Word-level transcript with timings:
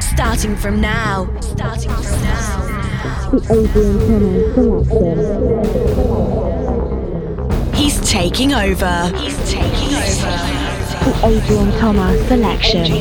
Starting 0.00 0.56
from 0.56 0.80
now. 0.80 1.28
Starting 1.40 1.90
from 1.90 2.22
now. 2.22 2.66
The 3.30 3.38
Adrian 3.52 3.98
Thomas 4.54 4.88
selection. 4.88 5.98
He's 7.74 8.00
taking 8.08 8.52
over. 8.54 9.10
He's 9.16 9.38
taking 9.50 9.94
over. 9.94 10.36
The 11.04 11.12
Adrian 11.24 11.70
Thomas 11.78 12.28
selection. 12.28 12.92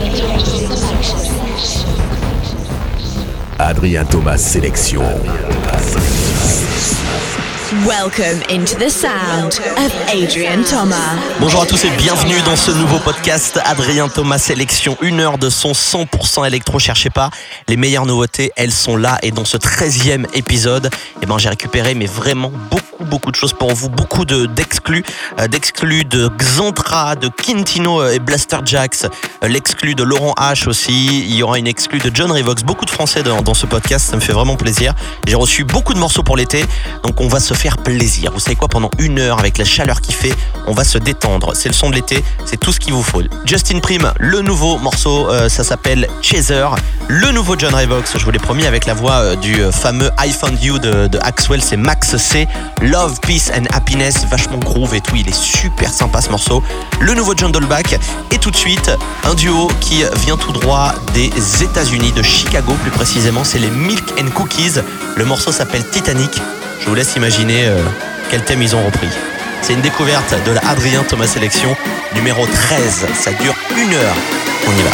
Adrien 3.60 4.06
Thomas 4.08 4.42
sélection. 4.46 6.27
Welcome 7.68 8.44
into 8.50 8.78
the 8.78 8.90
sound 8.90 9.60
of 9.76 9.94
Adrian 10.08 10.64
Thomas. 10.64 11.18
Bonjour 11.42 11.64
à 11.64 11.66
tous 11.66 11.84
et 11.84 11.90
bienvenue 11.98 12.40
dans 12.46 12.56
ce 12.56 12.72
nouveau 12.72 12.98
podcast 12.98 13.60
Adrien 13.66 14.08
Thomas 14.08 14.38
Sélection. 14.38 14.96
Une 15.02 15.20
heure 15.20 15.38
de 15.38 15.50
son 15.50 15.74
100% 15.74 16.48
électro. 16.48 16.80
Cherchez 16.80 17.10
pas, 17.10 17.30
les 17.68 17.76
meilleures 17.76 18.06
nouveautés, 18.06 18.54
elles 18.56 18.72
sont 18.72 18.96
là. 18.96 19.18
Et 19.22 19.32
dans 19.32 19.44
ce 19.44 19.58
13e 19.58 20.28
épisode, 20.34 20.90
eh 21.22 21.26
ben, 21.26 21.38
j'ai 21.40 21.50
récupéré 21.50 21.94
mais 21.94 22.06
vraiment 22.06 22.54
beaucoup, 22.72 23.04
beaucoup 23.04 23.32
de 23.32 23.36
choses 23.36 23.52
pour 23.52 23.74
vous. 23.74 23.90
Beaucoup 23.90 24.24
de, 24.24 24.46
d'exclus, 24.46 25.04
euh, 25.38 25.50
d'exclus 25.50 26.06
de 26.06 26.30
Xantra, 26.38 27.18
de 27.18 27.28
Quintino 27.28 28.02
euh, 28.02 28.14
et 28.14 28.20
Blaster 28.20 28.60
Jacks, 28.64 29.04
euh, 29.44 29.48
l'exclu 29.50 29.94
de 29.94 30.04
Laurent 30.04 30.36
H 30.40 30.70
aussi. 30.70 31.26
Il 31.28 31.36
y 31.36 31.44
aura 31.44 31.60
une 31.60 31.68
exclue 31.68 32.00
de 32.00 32.12
John 32.14 32.32
Revox. 32.32 32.64
Beaucoup 32.64 32.86
de 32.86 32.92
français 32.92 33.24
dans, 33.24 33.42
dans 33.42 33.54
ce 33.54 33.66
podcast, 33.66 34.10
ça 34.10 34.16
me 34.16 34.22
fait 34.22 34.34
vraiment 34.34 34.56
plaisir. 34.56 34.94
J'ai 35.28 35.36
reçu 35.36 35.66
beaucoup 35.66 35.94
de 35.94 36.00
morceaux 36.00 36.24
pour 36.24 36.38
l'été, 36.38 36.64
donc 37.04 37.20
on 37.20 37.28
va 37.28 37.42
se 37.42 37.57
faire 37.58 37.78
plaisir. 37.78 38.32
Vous 38.34 38.40
savez 38.40 38.56
quoi, 38.56 38.68
pendant 38.68 38.92
une 39.00 39.20
heure, 39.20 39.40
avec 39.40 39.58
la 39.58 39.66
chaleur 39.66 40.00
qui 40.00 40.14
fait, 40.14 40.34
on 40.68 40.74
va 40.74 40.84
se 40.84 40.98
détendre. 40.98 41.54
C'est 41.56 41.70
le 41.70 41.74
son 41.74 41.90
de 41.90 41.96
l'été, 41.96 42.24
c'est 42.46 42.58
tout 42.58 42.72
ce 42.72 42.80
qu'il 42.80 42.94
vous 42.94 43.04
faut. 43.04 43.22
Justin 43.46 43.80
Prime, 43.80 44.14
le 44.20 44.42
nouveau 44.42 44.78
morceau, 44.78 45.30
euh, 45.30 45.50
ça 45.50 45.64
s'appelle 45.64 46.08
Chaser. 46.22 46.68
Le 47.08 47.32
nouveau 47.32 47.56
John 47.58 47.74
Revox, 47.74 48.18
je 48.18 48.24
vous 48.24 48.32
l'ai 48.32 48.40
promis, 48.40 48.66
avec 48.66 48.86
la 48.86 48.94
voix 48.94 49.14
euh, 49.14 49.36
du 49.36 49.62
euh, 49.62 49.72
fameux 49.72 50.12
I 50.24 50.32
Found 50.32 50.62
You 50.62 50.78
de, 50.78 51.10
Axwell, 51.22 51.62
c'est 51.64 51.78
Max 51.78 52.16
C. 52.18 52.48
Love, 52.82 53.20
Peace 53.22 53.52
and 53.56 53.66
Happiness, 53.74 54.26
vachement 54.30 54.60
groove 54.60 54.94
et 54.94 55.02
tout. 55.02 55.16
Il 55.16 55.28
est 55.28 55.36
super 55.36 55.92
sympa 55.92 56.22
ce 56.22 56.30
morceau. 56.30 56.62
Le 57.00 57.16
nouveau 57.16 57.34
John 57.36 57.52
Dolbach. 57.52 57.96
Et 58.32 58.38
tout 58.38 58.52
de 58.52 58.56
suite, 58.56 58.92
un 59.24 59.34
duo 59.34 59.68
qui 59.82 60.04
vient 60.26 60.38
tout 60.38 60.52
droit 60.52 60.94
des 61.14 61.32
États-Unis, 61.64 62.12
de 62.12 62.22
Chicago 62.22 62.74
plus 62.84 62.92
précisément. 62.92 63.44
C'est 63.44 63.60
les 63.60 63.72
Milk 63.72 64.14
and 64.22 64.30
Cookies. 64.36 64.80
Le 65.16 65.26
morceau 65.26 65.52
s'appelle 65.52 65.84
Titanic. 65.90 66.40
Je 66.82 66.90
vous 66.90 66.96
laisse 66.96 67.16
imaginer 67.16 67.47
euh, 67.50 67.84
quel 68.30 68.42
thème 68.42 68.62
ils 68.62 68.76
ont 68.76 68.84
repris. 68.84 69.10
C'est 69.62 69.74
une 69.74 69.82
découverte 69.82 70.36
de 70.46 70.52
la 70.52 70.62
Adrien 70.70 71.04
Thomas 71.04 71.28
Sélection 71.28 71.76
numéro 72.14 72.46
13. 72.46 73.08
Ça 73.14 73.32
dure 73.32 73.56
une 73.76 73.94
heure. 73.94 74.16
On 74.68 74.72
y 74.72 74.82
va. 74.84 74.90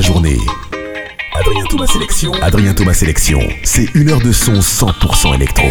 la 0.00 0.06
journée. 0.06 0.38
Adrien 1.38 1.64
Thomas 1.68 1.86
Sélection. 1.86 2.32
Adrien 2.40 2.72
Thomas 2.72 2.94
Sélection, 2.94 3.40
c'est 3.64 3.94
une 3.94 4.08
heure 4.08 4.20
de 4.20 4.32
son 4.32 4.54
100% 4.54 5.34
électro. 5.34 5.66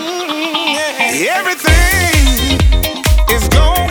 Everything 1.30 2.60
is 3.30 3.48
going 3.50 3.85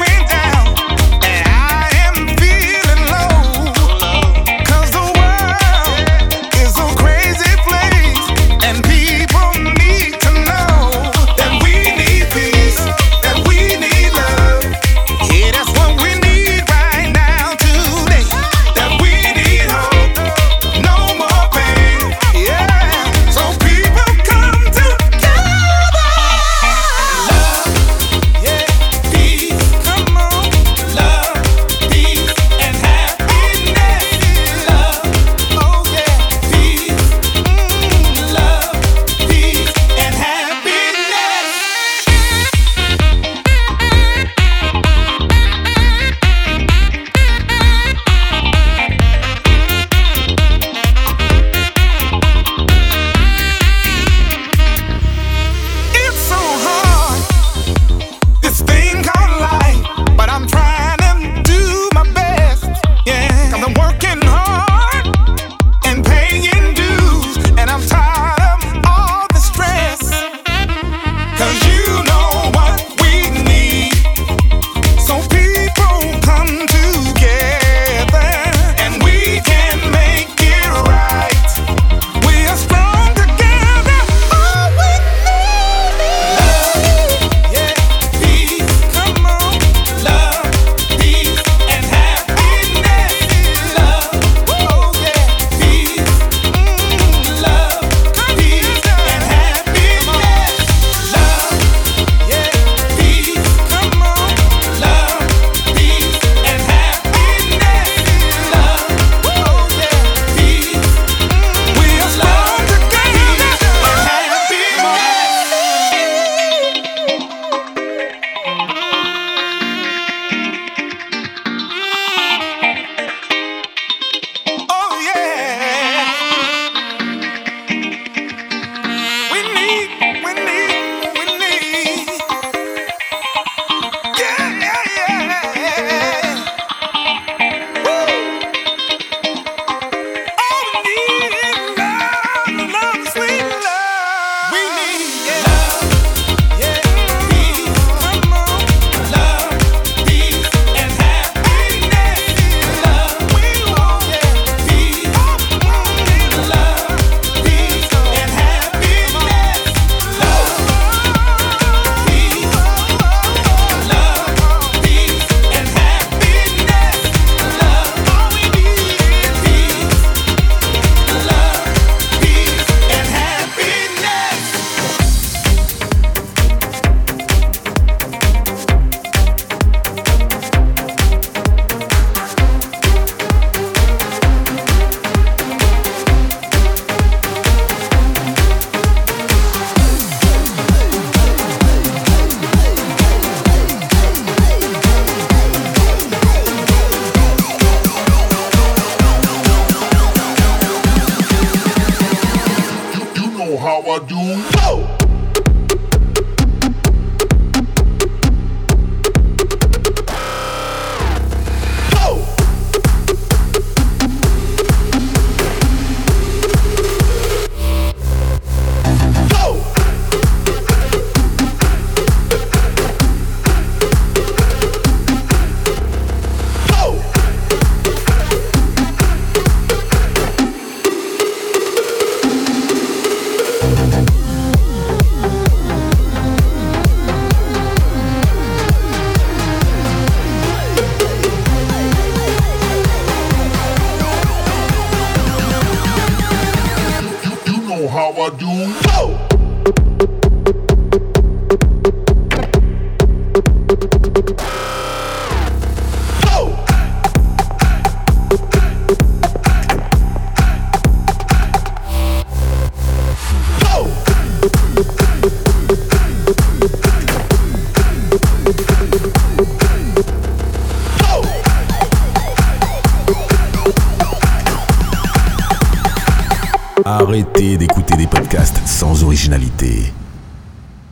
Arrêtez 277.07 277.59
d'écouter 277.59 277.97
des 277.99 278.07
podcasts 278.07 278.67
sans 278.67 279.05
originalité. 279.05 279.93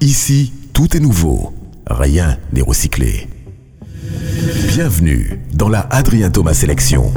Ici, 0.03 0.53
tout 0.75 0.95
est 0.95 1.01
nouveau. 1.01 1.55
Rien 1.87 2.37
n'est 2.53 2.61
recyclé. 2.61 3.29
Bienvenue 4.69 5.41
dans 5.55 5.71
la 5.71 5.81
Adrien 5.81 6.31
Thomas 6.31 6.53
Sélection. 6.53 7.15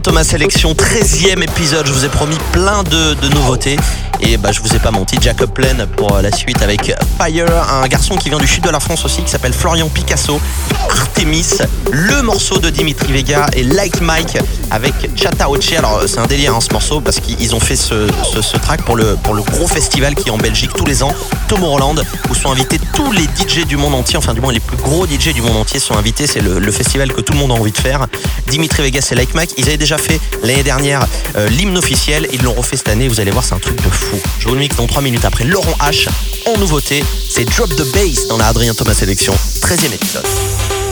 Thomas 0.00 0.24
Sélection, 0.24 0.72
13e 0.72 1.42
épisode. 1.42 1.86
Je 1.86 1.92
vous 1.92 2.04
ai 2.04 2.08
promis 2.08 2.38
plein 2.52 2.82
de 2.82 3.28
nouveautés. 3.34 3.76
Et 4.26 4.36
bah, 4.38 4.52
je 4.52 4.60
vous 4.60 4.74
ai 4.74 4.78
pas 4.78 4.90
menti, 4.90 5.16
Jacob 5.20 5.50
Plain 5.50 5.86
pour 5.96 6.18
la 6.20 6.32
suite 6.32 6.62
avec 6.62 6.92
Fire, 7.18 7.46
un 7.70 7.86
garçon 7.88 8.16
qui 8.16 8.30
vient 8.30 8.38
du 8.38 8.46
sud 8.46 8.64
de 8.64 8.70
la 8.70 8.80
France 8.80 9.04
aussi, 9.04 9.22
qui 9.22 9.30
s'appelle 9.30 9.52
Florian 9.52 9.88
Picasso, 9.88 10.40
Artemis, 10.90 11.58
le 11.90 12.22
morceau 12.22 12.58
de 12.58 12.70
Dimitri 12.70 13.12
Vega 13.12 13.46
et 13.52 13.62
Like 13.62 14.00
Mike 14.00 14.38
avec 14.70 14.94
Chata 15.14 15.50
Oche. 15.50 15.72
Alors 15.74 16.02
c'est 16.06 16.18
un 16.18 16.26
délire 16.26 16.54
hein, 16.54 16.60
ce 16.60 16.72
morceau 16.72 17.00
parce 17.00 17.20
qu'ils 17.20 17.54
ont 17.54 17.60
fait 17.60 17.76
ce, 17.76 18.08
ce, 18.40 18.56
track 18.56 18.82
pour 18.82 18.96
le, 18.96 19.16
pour 19.22 19.34
le 19.34 19.42
gros 19.42 19.66
festival 19.66 20.14
qui 20.14 20.28
est 20.28 20.32
en 20.32 20.38
Belgique 20.38 20.70
tous 20.74 20.86
les 20.86 21.02
ans, 21.02 21.14
Tomorrowland, 21.48 21.96
où 22.30 22.34
sont 22.34 22.50
invités 22.50 22.80
tous 22.94 23.12
les 23.12 23.24
DJ 23.24 23.66
du 23.66 23.76
monde 23.76 23.94
entier, 23.94 24.16
enfin 24.16 24.32
du 24.32 24.40
moins 24.40 24.52
les 24.52 24.60
plus 24.60 24.76
gros 24.78 25.06
DJ 25.06 25.34
du 25.34 25.42
monde 25.42 25.56
entier 25.56 25.80
sont 25.80 25.96
invités. 25.96 26.26
C'est 26.26 26.40
le, 26.40 26.72
festival 26.72 27.12
que 27.12 27.20
tout 27.20 27.34
le 27.34 27.38
monde 27.38 27.52
a 27.52 27.54
envie 27.54 27.72
de 27.72 27.78
faire. 27.78 28.06
Dimitri 28.48 28.82
Vegas 28.82 29.08
et 29.12 29.14
Like 29.14 29.34
Mike, 29.34 29.54
ils 29.58 29.66
avaient 29.68 29.76
déjà 29.76 29.98
fait 29.98 30.20
l'année 30.42 30.64
dernière 30.64 31.06
euh, 31.36 31.48
l'hymne 31.48 31.76
officiel, 31.76 32.28
ils 32.32 32.42
l'ont 32.42 32.54
refait 32.54 32.76
cette 32.76 32.88
année, 32.88 33.06
vous 33.06 33.20
allez 33.20 33.30
voir, 33.30 33.44
c'est 33.44 33.54
un 33.54 33.58
truc 33.58 33.76
de 33.76 33.88
fou. 33.88 34.13
Je 34.38 34.48
vous 34.48 34.54
le 34.54 34.60
mixe 34.60 34.76
dans 34.76 34.86
3 34.86 35.02
minutes 35.02 35.24
après 35.24 35.44
Laurent 35.44 35.76
H 35.80 36.08
en 36.46 36.58
nouveauté. 36.58 37.02
C'est 37.28 37.44
Drop 37.44 37.74
the 37.74 37.92
Bass 37.92 38.26
dans 38.28 38.36
la 38.36 38.46
Adrien 38.48 38.74
Thomas 38.74 38.94
Sélection, 38.94 39.32
13e 39.60 39.94
épisode. 39.94 40.83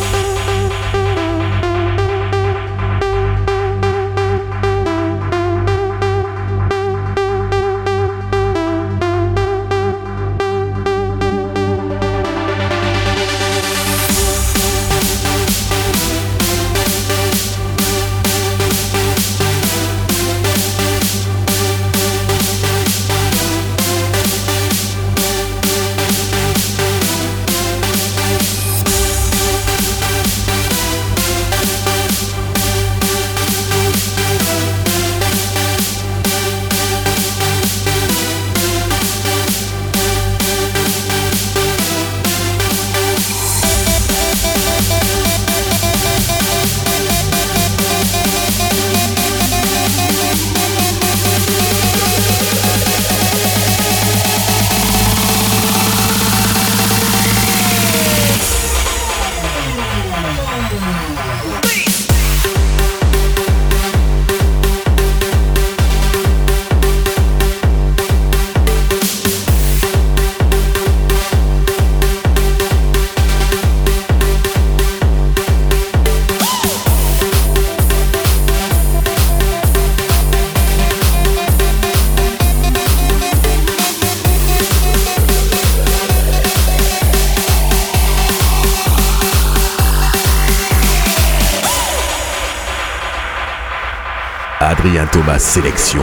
Adrien 94.72 95.06
Thomas 95.06 95.38
Sélection. 95.38 96.02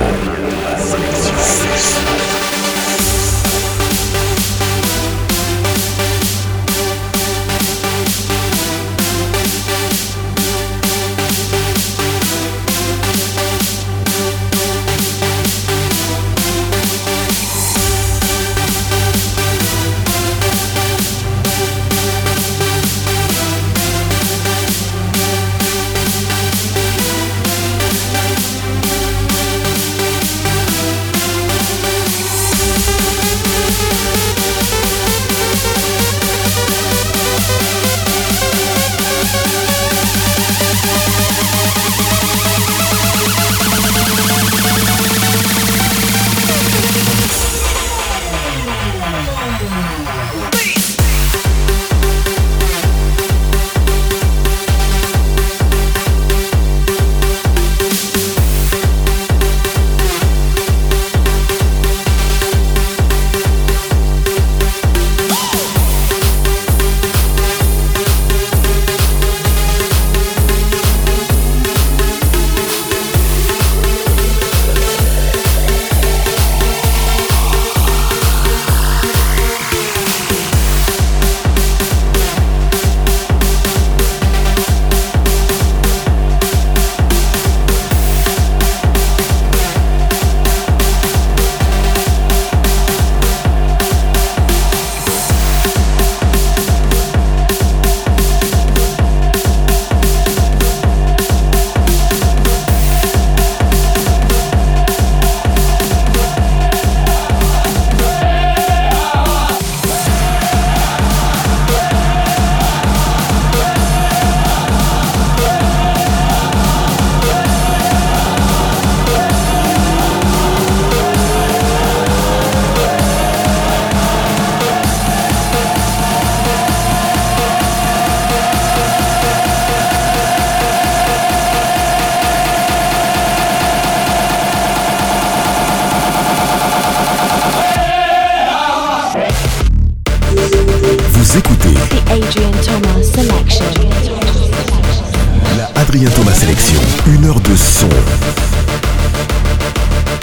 Adrien 145.75 146.09
Thomas 146.11 146.33
Sélection. 146.33 146.79
Une 147.07 147.25
heure 147.25 147.39
de 147.39 147.55
son. 147.55 147.89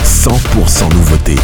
100% 0.04 0.94
nouveauté. 0.94 1.36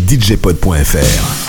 DJpod.fr. 0.00 1.41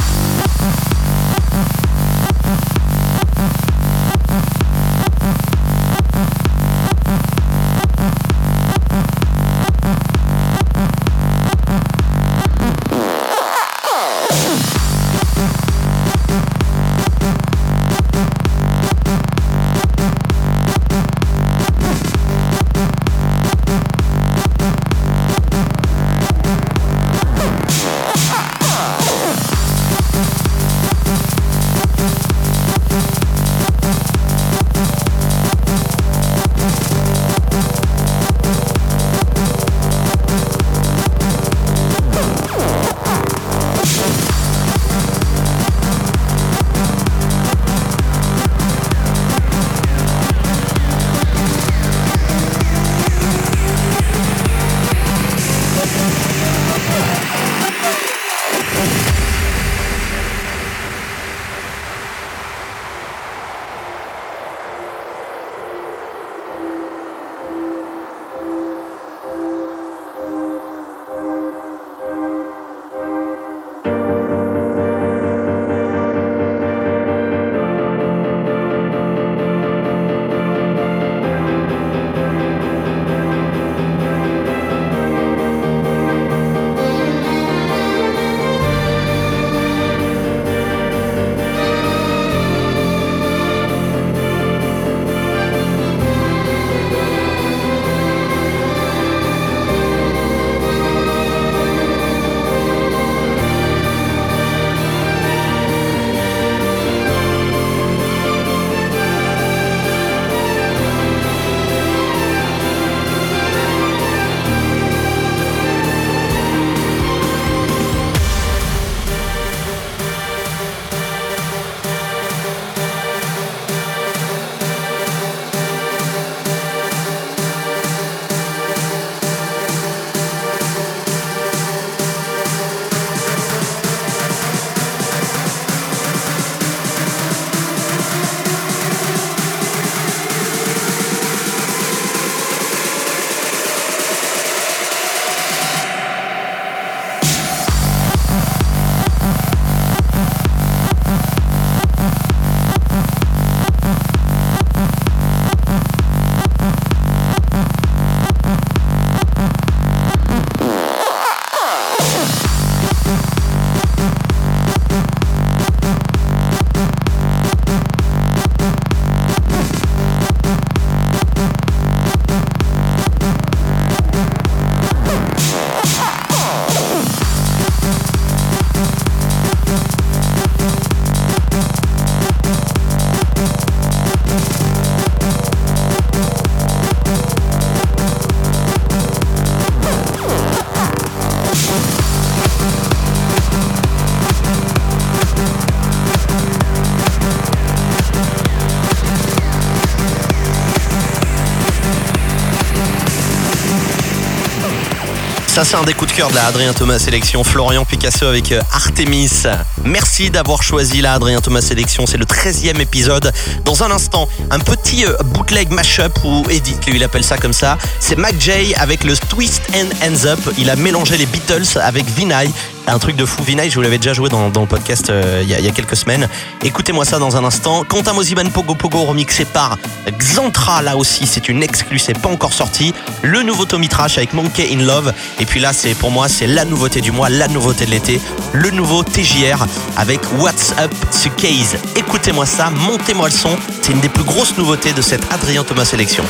un 205.75 205.83
des 205.83 205.93
coups 205.93 206.11
de 206.11 206.17
cœur 206.17 206.29
de 206.29 206.35
la 206.35 206.45
Adrien 206.45 206.73
Thomas 206.73 206.99
Sélection. 206.99 207.43
Florian 207.43 207.83
Picasso 207.83 208.25
avec 208.25 208.51
euh, 208.51 208.61
Artemis. 208.73 209.43
Merci 209.83 210.29
d'avoir 210.29 210.61
choisi 210.61 211.01
la 211.01 211.13
Adrien 211.13 211.41
Thomas 211.41 211.61
Sélection. 211.61 212.05
C'est 212.05 212.17
le 212.17 212.25
13e 212.25 212.79
épisode. 212.79 213.31
Dans 213.65 213.83
un 213.83 213.89
instant, 213.89 214.27
un 214.51 214.59
petit 214.59 215.05
euh, 215.05 215.17
bootleg 215.23 215.71
mashup 215.71 216.23
ou 216.23 216.43
edit, 216.49 216.75
lui, 216.87 216.97
il 216.97 217.03
appelle 217.03 217.23
ça 217.23 217.37
comme 217.37 217.53
ça. 217.53 217.77
C'est 217.99 218.17
Mac 218.17 218.35
J 218.39 218.75
avec 218.75 219.03
le 219.03 219.15
Twist 219.17 219.63
and 219.73 219.89
Ends 220.05 220.27
Up. 220.27 220.39
Il 220.57 220.69
a 220.69 220.75
mélangé 220.75 221.17
les 221.17 221.25
Beatles 221.25 221.79
avec 221.81 222.05
Vinay. 222.05 222.49
Un 222.87 222.99
truc 222.99 223.15
de 223.15 223.25
fou. 223.25 223.43
Vinay, 223.43 223.69
je 223.69 223.75
vous 223.75 223.81
l'avais 223.81 223.97
déjà 223.97 224.13
joué 224.13 224.29
dans, 224.29 224.47
le 224.47 224.65
podcast 224.67 225.09
euh, 225.09 225.39
il, 225.41 225.49
y 225.49 225.67
a, 225.67 225.71
quelques 225.71 225.95
semaines. 225.95 226.27
Écoutez-moi 226.63 227.05
ça 227.05 227.17
dans 227.17 227.37
un 227.37 227.43
instant. 227.43 227.83
Quant 227.87 228.01
à 228.01 228.13
Moziman 228.13 228.49
Pogo 228.49 228.75
Pogo 228.75 229.03
remixé 229.03 229.45
par 229.45 229.77
Xantra, 230.17 230.81
là 230.81 230.97
aussi, 230.97 231.25
c'est 231.25 231.47
une 231.47 231.63
exclue, 231.63 231.97
c'est 231.97 232.17
pas 232.17 232.29
encore 232.29 232.53
sorti. 232.53 232.93
Le 233.21 233.41
nouveau 233.41 233.65
Tommy 233.65 233.87
Trash 233.87 234.17
avec 234.17 234.33
Monkey 234.33 234.69
in 234.73 234.83
Love. 234.83 235.13
Et 235.39 235.45
puis 235.45 235.59
là, 235.59 235.71
c'est 235.71 235.95
pour 235.95 236.11
moi, 236.11 236.27
c'est 236.27 236.47
la 236.47 236.65
nouveauté 236.65 236.99
du 236.99 237.11
mois, 237.11 237.29
la 237.29 237.47
nouveauté 237.47 237.85
de 237.85 237.91
l'été. 237.91 238.19
Le 238.51 238.69
nouveau 238.71 239.03
TJR 239.03 239.65
avec 239.95 240.19
What's 240.37 240.73
Up 240.79 240.93
ce 241.11 241.29
Case. 241.29 241.77
Écoutez-moi 241.95 242.45
ça, 242.45 242.69
montez-moi 242.69 243.29
le 243.29 243.33
son. 243.33 243.57
C'est 243.81 243.93
une 243.93 244.01
des 244.01 244.09
plus 244.09 244.25
grosses 244.25 244.57
nouveautés 244.57 244.93
de 244.93 245.01
cette 245.01 245.23
Adrien 245.31 245.63
Thomas 245.63 245.85
sélection. 245.85 246.23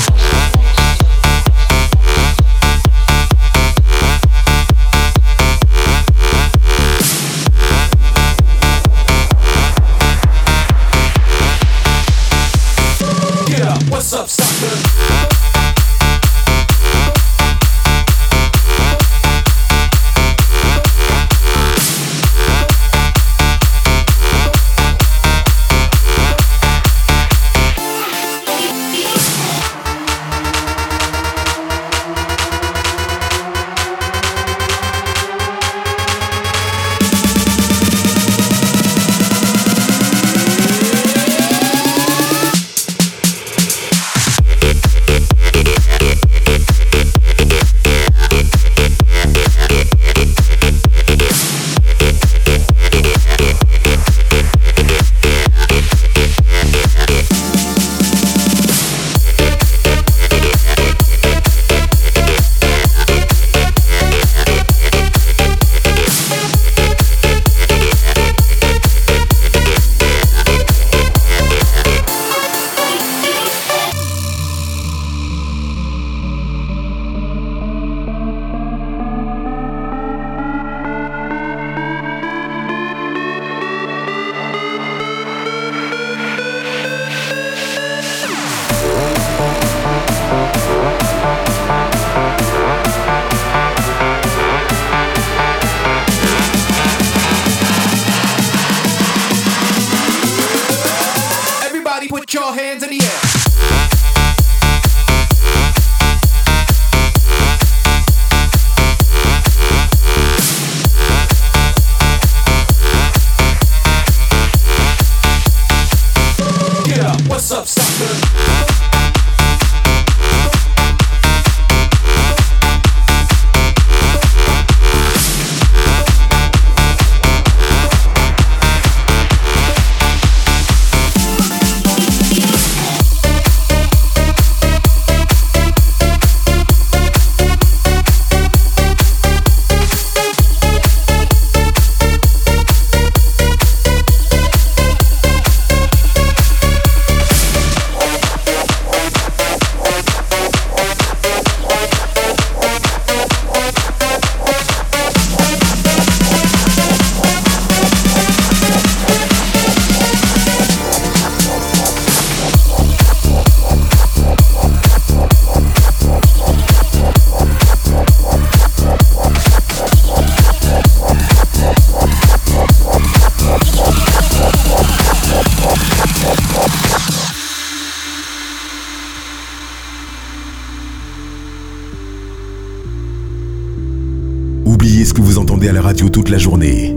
radio 185.85 186.09
toute 186.09 186.31
la 186.31 186.39
journée. 186.39 186.97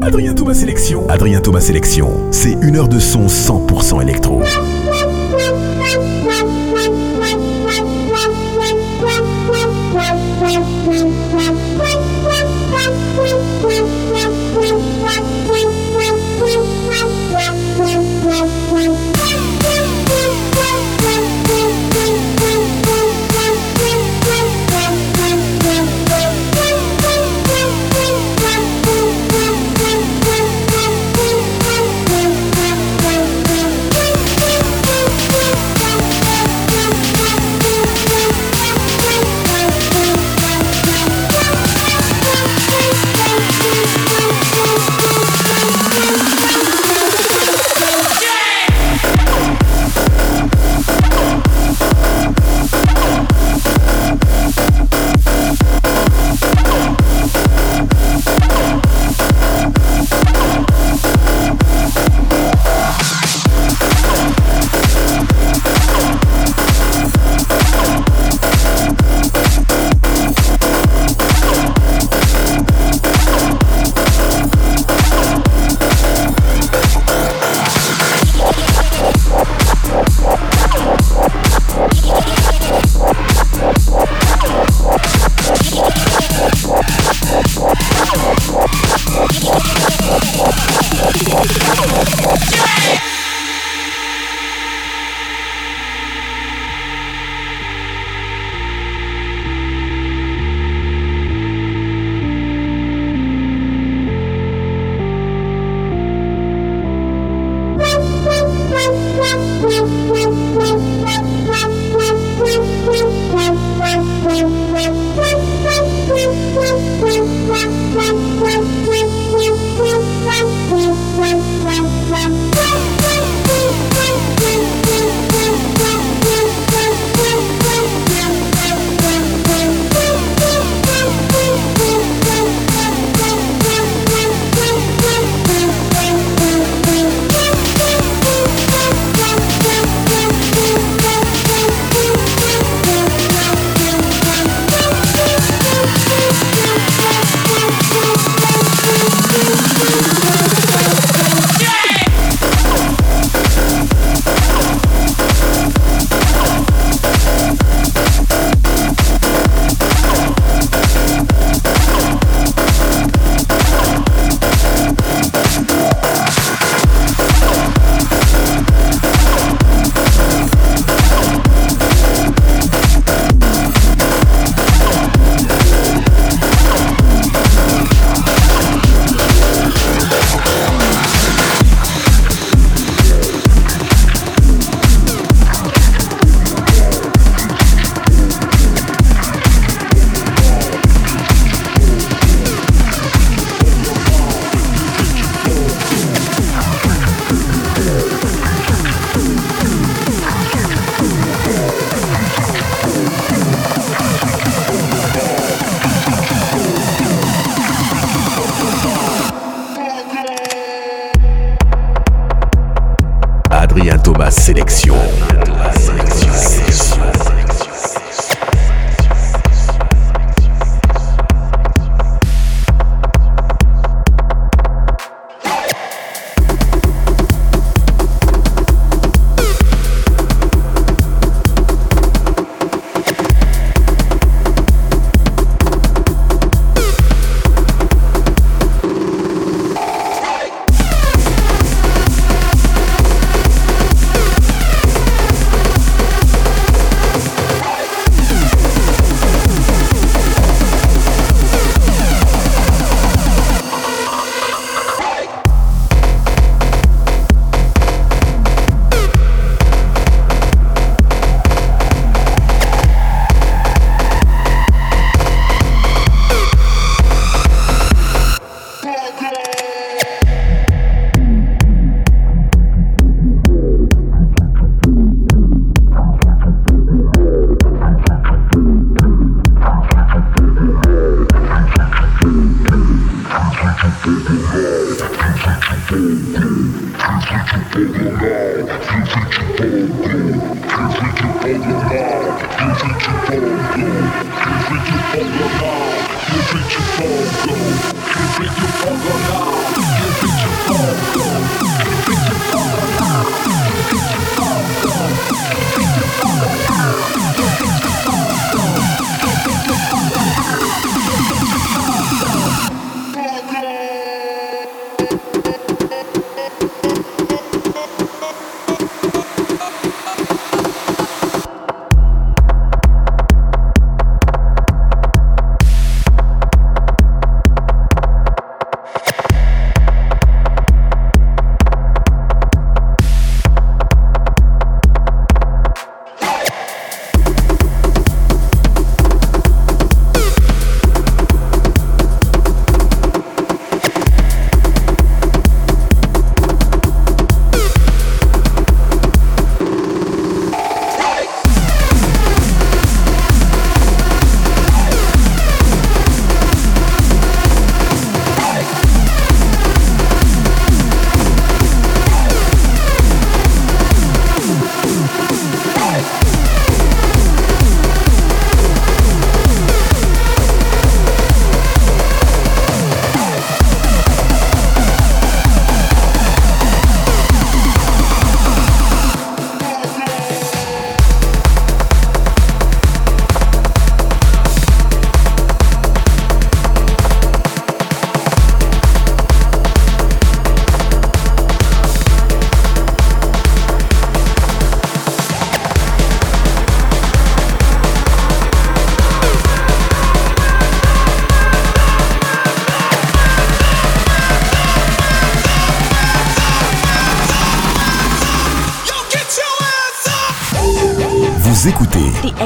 Adrien 0.00 0.34
Thomas 0.34 0.54
Sélection. 0.54 1.04
Adrien 1.08 1.40
Thomas 1.40 1.60
Sélection, 1.60 2.12
c'est 2.30 2.56
une 2.62 2.76
heure 2.76 2.86
de 2.86 3.00
son 3.00 3.26
100% 3.26 4.02
électro. 4.02 4.40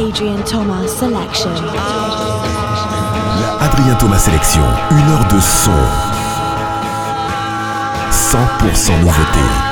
Adrian 0.09 0.43
Thomas 0.43 0.89
Selection. 0.89 1.51
La 3.43 3.67
Adrien 3.67 3.95
Thomas 3.97 4.19
Sélection, 4.19 4.63
une 4.91 5.11
heure 5.11 5.29
de 5.29 5.39
son. 5.39 5.71
100% 8.11 9.01
nouveauté. 9.01 9.68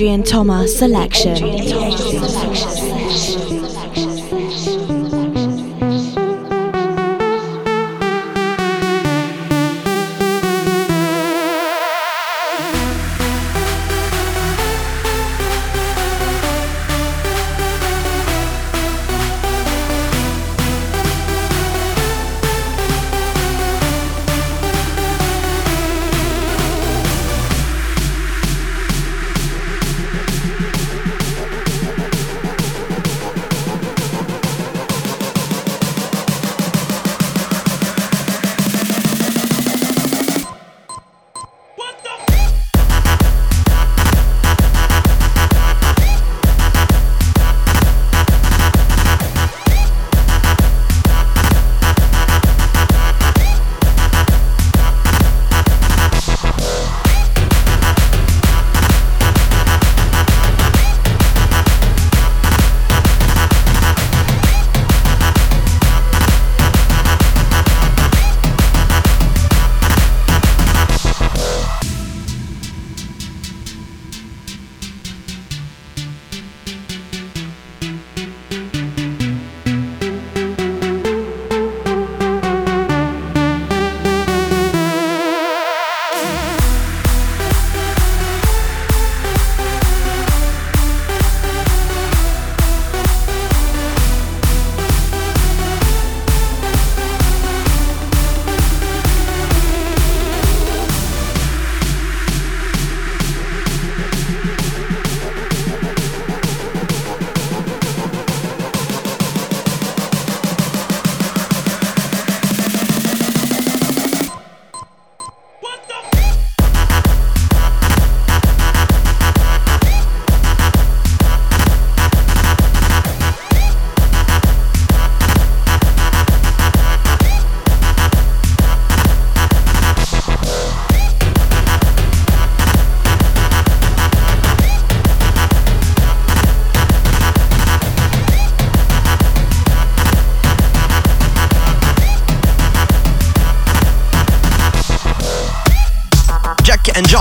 Adrian 0.00 0.22
Thomas 0.22 0.78
selection. 0.78 1.34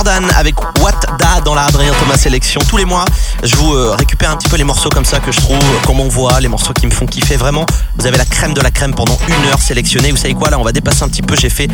Avec 0.08 0.55
What 0.82 1.01
Da 1.20 1.41
dans 1.43 1.53
la 1.53 1.64
Adrien 1.64 1.91
Thomas 1.99 2.16
sélection. 2.16 2.62
Tous 2.70 2.78
les 2.78 2.86
mois, 2.86 3.03
je 3.43 3.53
vous 3.58 3.74
euh, 3.74 3.93
récupère 3.93 4.32
un 4.32 4.38
petit 4.38 4.47
peu 4.47 4.55
les 4.55 4.64
morceaux 4.64 4.88
comme 4.89 5.03
ça 5.03 5.20
que 5.20 5.34
je 5.34 5.41
trouve, 5.41 5.60
comme 5.86 5.99
on 5.99 6.08
voit, 6.08 6.39
les 6.39 6.47
morceaux 6.47 6.72
qui 6.72 6.86
me 6.86 6.91
font 6.91 7.05
kiffer 7.05 7.36
vraiment. 7.36 7.66
Vous 7.97 8.08
avez 8.08 8.18
la 8.18 8.24
crème 8.24 8.53
de 8.53 8.62
la 8.62 8.72
crème 8.72 8.95
pendant 8.95 9.20
une 9.28 9.49
heure 9.49 9.60
sélectionnée. 9.60 10.12
Vous 10.12 10.18
savez 10.18 10.34
quoi, 10.34 10.49
là, 10.49 10.60
on 10.60 10.64
va 10.64 10.72
dépasser 10.72 11.03
un 11.03 11.10
petit 11.10 11.22
peu. 11.22 11.36
J'ai 11.36 11.49
fait 11.49 11.68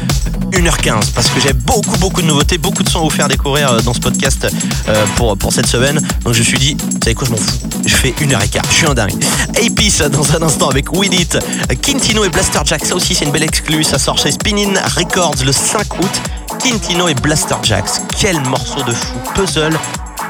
1h15 0.51 1.11
parce 1.13 1.29
que 1.29 1.39
j'ai 1.39 1.53
beaucoup, 1.53 1.95
beaucoup 1.99 2.23
de 2.23 2.27
nouveautés, 2.27 2.57
beaucoup 2.57 2.81
de 2.81 2.89
sons 2.89 3.01
à 3.01 3.03
vous 3.03 3.11
faire 3.11 3.27
découvrir 3.27 3.71
euh, 3.71 3.81
dans 3.81 3.93
ce 3.93 3.99
podcast 3.99 4.47
euh, 4.89 5.05
pour, 5.15 5.37
pour 5.37 5.53
cette 5.53 5.67
semaine. 5.67 6.01
Donc 6.23 6.33
je 6.33 6.39
me 6.39 6.43
suis 6.43 6.57
dit, 6.57 6.75
vous 6.75 6.99
savez 7.03 7.13
quoi, 7.13 7.27
je 7.27 7.33
m'en 7.33 7.37
fous. 7.37 7.59
Je 7.85 7.95
fais 7.95 8.15
une 8.19 8.33
heure 8.33 8.41
et 8.41 8.47
quart. 8.47 8.65
Je 8.71 8.75
suis 8.75 8.87
un 8.87 8.95
dingue. 8.95 9.23
Apice 9.63 10.01
dans 10.01 10.35
un 10.35 10.41
instant 10.41 10.69
avec 10.69 10.91
With 10.91 11.13
It. 11.13 11.37
Quintino 11.83 12.23
et 12.23 12.29
Blaster 12.29 12.61
Jack, 12.65 12.83
ça 12.83 12.95
aussi 12.95 13.13
c'est 13.13 13.25
une 13.25 13.31
belle 13.31 13.43
exclue. 13.43 13.83
Ça 13.83 13.99
sort 13.99 14.17
chez 14.17 14.31
Spinning 14.31 14.75
Records 14.97 15.35
le 15.45 15.51
5 15.51 15.99
août. 15.99 16.21
Quintino 16.63 17.09
et 17.09 17.13
Blaster 17.13 17.55
Jacks. 17.61 18.01
Quel 18.17 18.39
morceau 18.41 18.81
de 18.83 18.93
fou. 18.93 19.19
Puzzle 19.35 19.77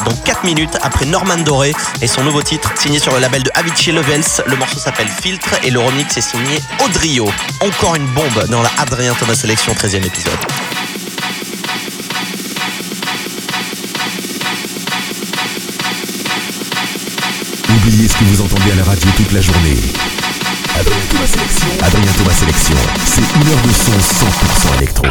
dans 0.04 0.16
4 0.26 0.44
minutes 0.44 0.76
après 0.82 1.06
Norman 1.06 1.38
Doré 1.38 1.74
et 2.02 2.08
son 2.08 2.24
nouveau 2.24 2.42
titre 2.42 2.72
signé 2.76 2.98
sur 2.98 3.14
le 3.14 3.20
label 3.20 3.44
de 3.44 3.52
Avicii 3.54 3.92
Levels. 3.92 4.24
Le 4.48 4.56
morceau 4.56 4.80
s'appelle 4.80 5.08
Filtre 5.08 5.50
et 5.64 5.70
le 5.70 5.80
remix 5.80 6.18
est 6.18 6.22
signé 6.22 6.60
Audrio. 6.84 7.30
Encore 7.60 7.96
une 7.96 8.08
bombe 8.08 8.48
dans 8.50 8.64
la 8.64 8.72
Adrien 8.80 9.14
Thomas 9.14 9.36
Sélection 9.36 9.74
13e 9.74 10.06
épisode. 10.06 10.34
Oubliez 17.70 18.08
ce 18.08 18.18
que 18.18 18.24
vous 18.24 18.42
entendez 18.42 18.72
à 18.72 18.76
la 18.76 18.84
radio 18.84 19.10
toute 19.18 19.32
la 19.34 19.42
journée. 19.42 19.78
Adrien 20.80 20.98
Thomas 21.12 21.28
Sélection. 21.28 21.68
Adrien 21.84 22.12
Thomas 22.18 22.34
Sélection. 22.34 22.76
C'est 23.06 23.36
une 23.40 23.48
heure 23.52 23.62
de 23.62 23.72
son 23.72 23.92
100% 23.92 24.78
électro. 24.78 25.06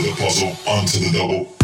Of 0.00 0.06
the 0.06 0.12
puzzle 0.12 0.56
onto 0.66 0.98
the 0.98 1.10
double. 1.12 1.59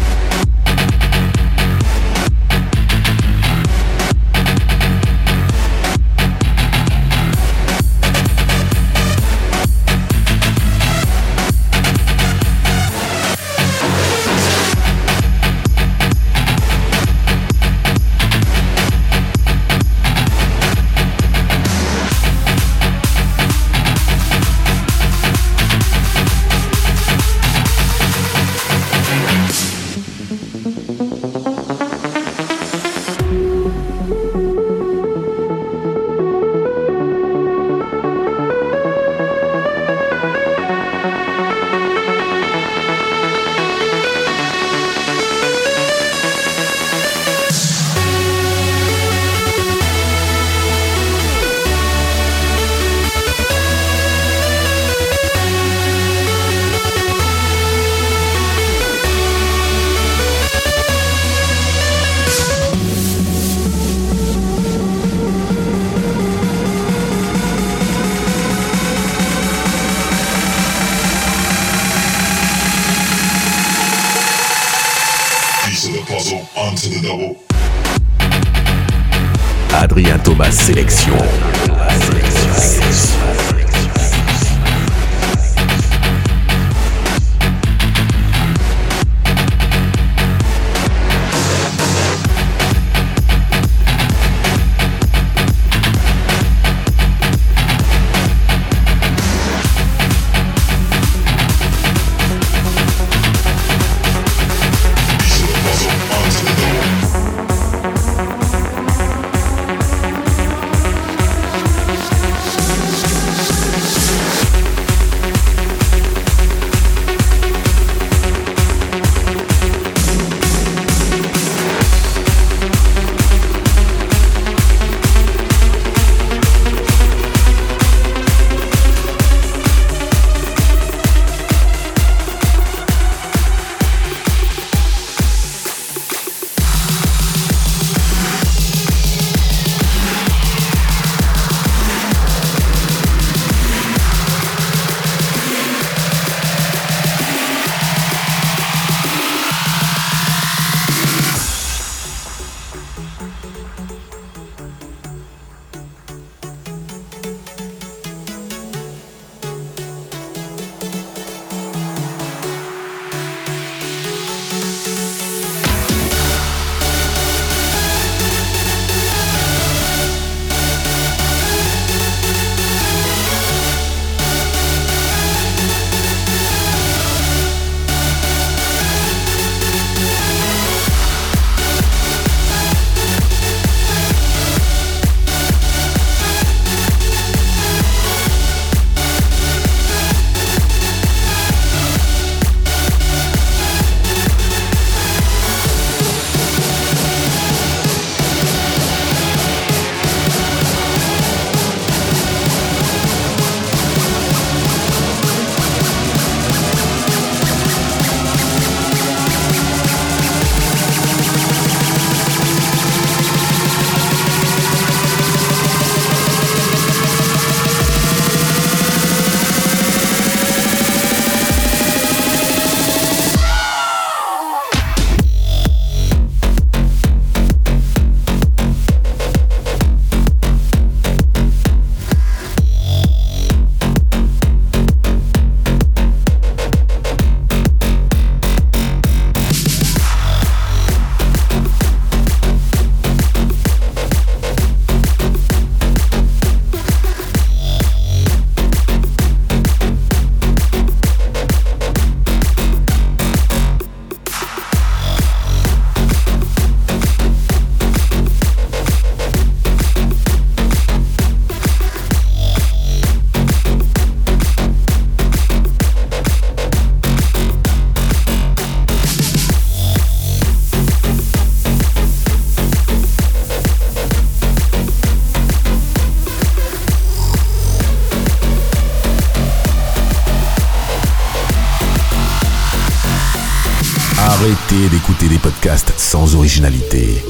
D'écouter 285.06 285.28
des 285.28 285.38
podcasts 285.38 285.92
sans 285.96 286.34
originalité. 286.34 287.22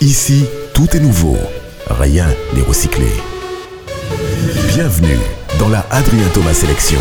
Ici, 0.00 0.46
tout 0.74 0.96
est 0.96 1.00
nouveau. 1.00 1.36
Rien 1.86 2.26
n'est 2.54 2.62
recyclé. 2.62 3.06
Bienvenue 4.74 5.20
dans 5.60 5.68
la 5.68 5.86
Adrien 5.90 6.28
Thomas 6.34 6.54
Sélection. 6.54 6.98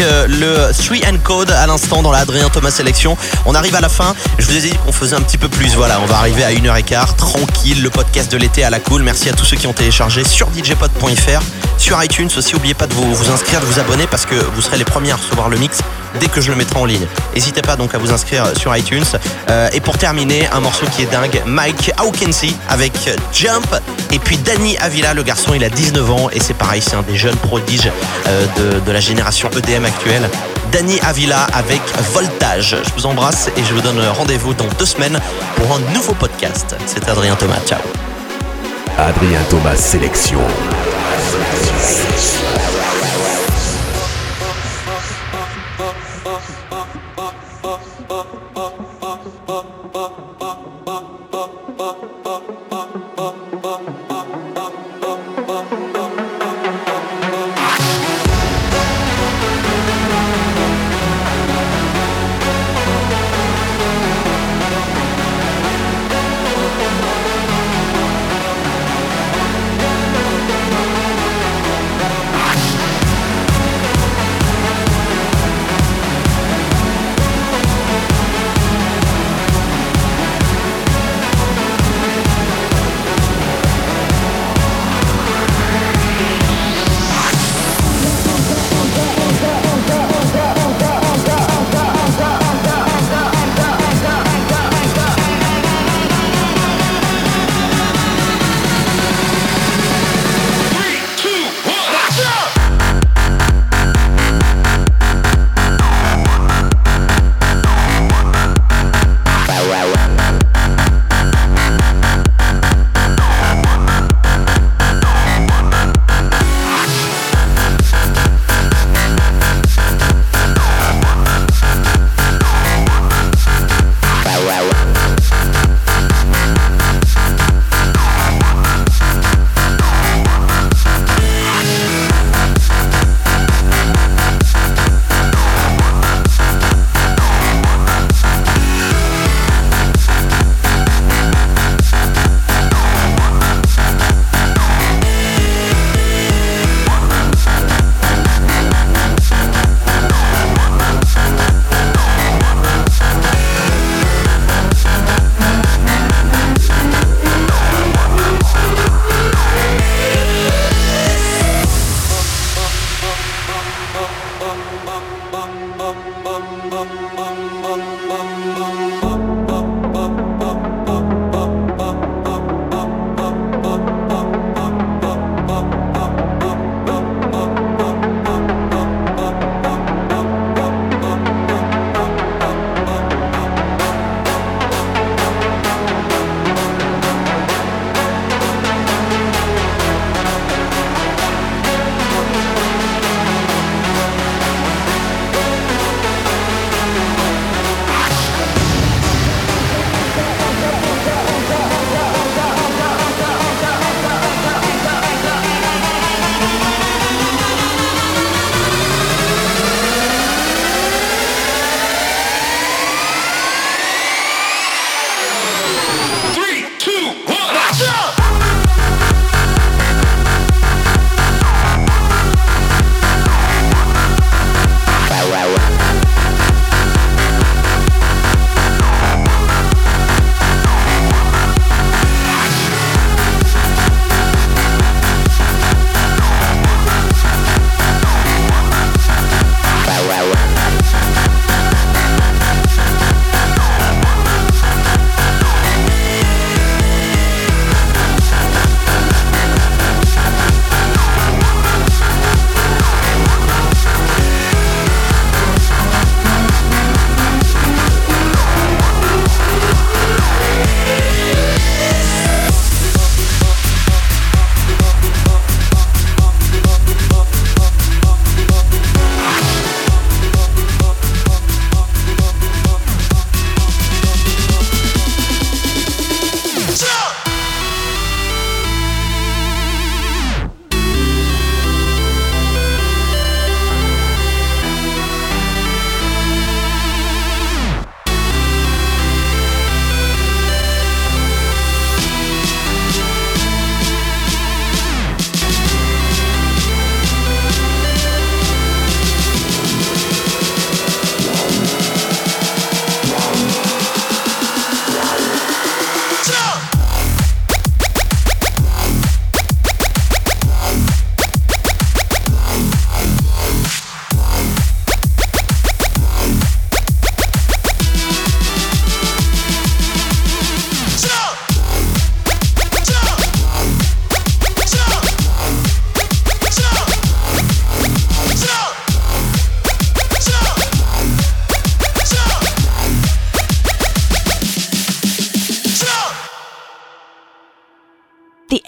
Euh, 0.00 0.26
le 0.26 0.72
3 0.72 1.08
and 1.08 1.18
Code 1.22 1.50
à 1.50 1.66
l'instant 1.66 2.02
dans 2.02 2.10
la 2.10 2.18
Adrien 2.18 2.48
Thomas 2.48 2.70
sélection. 2.70 3.16
On 3.46 3.54
arrive 3.54 3.74
à 3.74 3.80
la 3.80 3.88
fin. 3.88 4.14
Je 4.38 4.46
vous 4.46 4.56
ai 4.56 4.60
dit 4.60 4.72
qu'on 4.84 4.92
faisait 4.92 5.16
un 5.16 5.20
petit 5.20 5.38
peu 5.38 5.48
plus. 5.48 5.74
Voilà, 5.74 6.00
on 6.00 6.06
va 6.06 6.16
arriver 6.16 6.44
à 6.44 6.52
1h15, 6.52 7.16
tranquille, 7.16 7.82
le 7.82 7.90
podcast 7.90 8.30
de 8.32 8.36
l'été 8.36 8.64
à 8.64 8.70
la 8.70 8.80
cool. 8.80 9.02
Merci 9.02 9.28
à 9.28 9.32
tous 9.32 9.44
ceux 9.44 9.56
qui 9.56 9.66
ont 9.66 9.72
téléchargé 9.72 10.24
sur 10.24 10.48
djpod.fr, 10.54 11.42
sur 11.78 12.02
iTunes 12.02 12.30
aussi. 12.36 12.54
N'oubliez 12.54 12.74
pas 12.74 12.86
de 12.86 12.94
vous, 12.94 13.14
vous 13.14 13.30
inscrire, 13.30 13.60
de 13.60 13.66
vous 13.66 13.78
abonner 13.78 14.06
parce 14.06 14.26
que 14.26 14.34
vous 14.34 14.62
serez 14.62 14.78
les 14.78 14.84
premiers 14.84 15.12
à 15.12 15.16
recevoir 15.16 15.48
le 15.48 15.56
mix 15.56 15.78
dès 16.20 16.28
que 16.28 16.40
je 16.40 16.50
le 16.50 16.56
mettrai 16.56 16.78
en 16.78 16.84
ligne. 16.84 17.06
N'hésitez 17.34 17.62
pas 17.62 17.76
donc 17.76 17.94
à 17.94 17.98
vous 17.98 18.12
inscrire 18.12 18.46
sur 18.56 18.74
iTunes. 18.76 19.04
Euh, 19.50 19.68
et 19.72 19.80
pour 19.80 19.98
terminer, 19.98 20.48
un 20.52 20.60
morceau 20.60 20.86
qui 20.96 21.02
est 21.02 21.10
dingue, 21.10 21.42
Mike 21.46 21.92
Hawkinsey 21.98 22.54
avec 22.68 22.92
Jump. 23.32 23.66
Et 24.14 24.20
puis 24.20 24.36
Danny 24.36 24.76
Avila, 24.78 25.12
le 25.12 25.24
garçon, 25.24 25.54
il 25.54 25.64
a 25.64 25.68
19 25.68 26.10
ans 26.12 26.30
et 26.30 26.38
c'est 26.38 26.54
pareil, 26.54 26.80
c'est 26.80 26.94
un 26.94 27.02
des 27.02 27.16
jeunes 27.16 27.34
prodiges 27.34 27.90
euh, 28.28 28.46
de, 28.56 28.78
de 28.78 28.92
la 28.92 29.00
génération 29.00 29.50
EDM 29.50 29.84
actuelle. 29.84 30.30
Danny 30.70 31.00
Avila 31.00 31.42
avec 31.52 31.80
Voltage. 32.12 32.76
Je 32.84 32.90
vous 32.94 33.06
embrasse 33.06 33.48
et 33.56 33.64
je 33.64 33.74
vous 33.74 33.80
donne 33.80 34.00
rendez-vous 34.16 34.54
dans 34.54 34.68
deux 34.78 34.86
semaines 34.86 35.20
pour 35.56 35.74
un 35.74 35.80
nouveau 35.92 36.14
podcast. 36.14 36.76
C'est 36.86 37.08
Adrien 37.08 37.34
Thomas. 37.34 37.58
Ciao. 37.66 37.80
Adrien 38.96 39.40
Thomas 39.50 39.74
Sélection. 39.74 40.38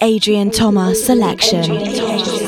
Adrian 0.07 0.49
Thomas 0.49 1.05
Selection. 1.05 2.46